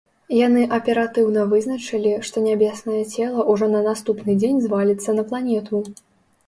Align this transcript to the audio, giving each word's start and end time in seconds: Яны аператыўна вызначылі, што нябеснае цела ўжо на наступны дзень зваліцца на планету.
Яны 0.35 0.61
аператыўна 0.77 1.43
вызначылі, 1.51 2.13
што 2.31 2.43
нябеснае 2.47 2.99
цела 3.19 3.47
ўжо 3.55 3.65
на 3.75 3.83
наступны 3.91 4.31
дзень 4.41 4.59
зваліцца 4.67 5.09
на 5.21 5.29
планету. 5.31 5.87